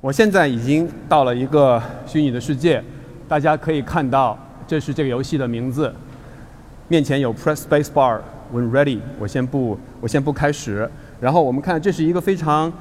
[0.00, 2.82] 我现在已经到了一个虚拟的世界，
[3.26, 5.92] 大家可以看到，这是这个游戏的名字。
[6.86, 8.20] 面前有 Press Space Bar
[8.54, 9.00] when ready。
[9.18, 10.88] 我先不，我先不开始。
[11.20, 12.72] 然后我们看，这是一个非常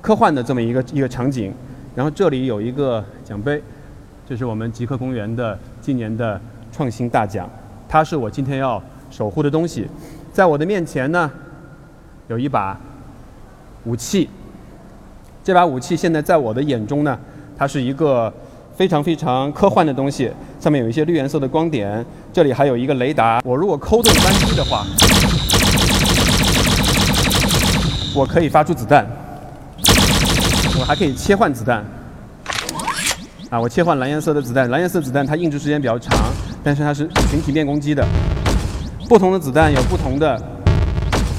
[0.00, 1.52] 科幻的这么一个一个场景。
[1.96, 3.60] 然后这里有一个奖杯，
[4.24, 6.40] 这是我们极客公园的今年的
[6.70, 7.50] 创新大奖，
[7.88, 9.88] 它是我今天要守护的东西。
[10.32, 11.28] 在我的面前呢，
[12.28, 12.78] 有一把
[13.82, 14.30] 武器。
[15.44, 17.18] 这把武器现在在我的眼中呢，
[17.58, 18.32] 它是一个
[18.76, 23.40] 非常非常科幻的东西，上面有一些绿颜色的光点，这里还有一个雷达。
[23.44, 24.86] 我如果扣动扳机的话，
[28.14, 29.04] 我可以发出子弹，
[30.78, 31.84] 我还可以切换子弹。
[33.50, 36.16] 啊，我切换蓝颜色的子弹，蓝颜色子弹它硬直时间比较长，
[36.62, 38.06] 但是它是群体面攻击的。
[39.08, 40.40] 不同的子弹有不同的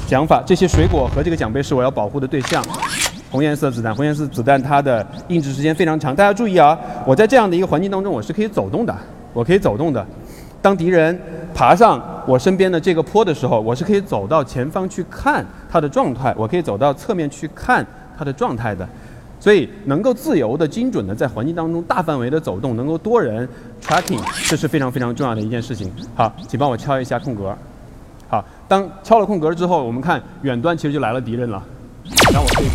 [0.06, 2.62] 讲法，这些水果和这个奖杯是我要保护的对象。
[3.34, 6.14] 红颜色子弹，红颜色子弹它的硬直时间非常长。
[6.14, 8.96] 大家注意啊，我在这样的一个环境当中，我是可以走动的，
[9.32, 10.06] 我可以走动的。
[10.62, 11.18] 当敌人
[11.52, 17.84] 爬上我身边的这个坡的时候，我是可以走到前方去看它的状态，我可以走到侧面去看
[18.16, 18.88] 它的状态的。
[19.40, 23.48] 所以能够自由的、精准的在环境当中大范围的走动，能够多人
[23.82, 25.90] tracking，这是非常非常重要的一件事情。
[26.14, 27.52] 好，请帮我敲一下空格。
[28.28, 31.60] 好，当敲了空格之后，我们看远端其实就来了敌人了。
[32.32, 32.68] 然后我可以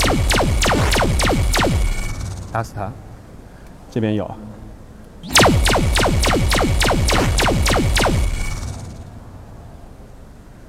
[2.51, 2.91] 打死他，
[3.91, 4.29] 这边有。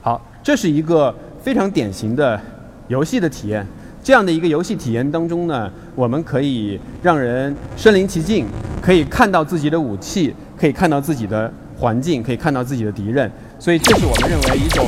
[0.03, 2.41] 好，这是一个非常典型的
[2.89, 3.67] 游戏的体验。
[4.03, 8.47] 这样的一个游戏体验当中呢，我们可以让人身临其境，
[8.81, 13.31] 可以看到自己的武器，可以看到自己的环境，可以看到自己的敌人。
[13.59, 14.87] 所以，这是我们认为一种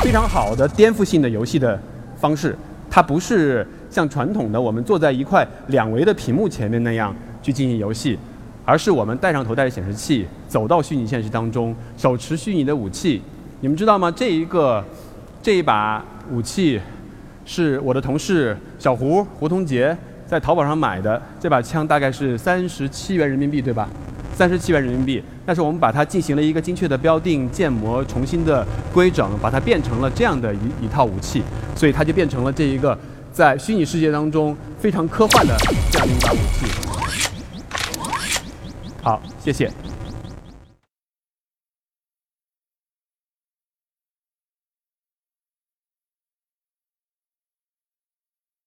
[0.00, 1.80] 非常好的颠覆性的游戏的
[2.18, 2.56] 方式。
[2.90, 8.18] 它不是像传统的我们坐在一块两维的屏幕前面那样去进行游戏，
[8.64, 13.20] 而是我们戴上头戴着显示器，走到虚拟现实当中，手持虚拟的武器。
[13.60, 14.10] 你们知道吗？
[14.10, 14.82] 这一个
[15.42, 16.80] 这一把武器
[17.44, 21.20] 是我的同事小胡胡同杰在淘宝上买的。
[21.38, 23.88] 这把枪大概是三十七元人民币，对吧？
[24.38, 25.20] 三十七元人民币。
[25.44, 31.42] 但是我们把它进行了一个精确的标定、建模、重新的规整，把它变成了这样的一一套武器，
[31.74, 32.96] 所以它就变成了这一个
[33.32, 35.56] 在虚拟世界当中非常科幻的
[35.90, 36.66] 这样一把武器。
[39.02, 39.68] 好，谢谢。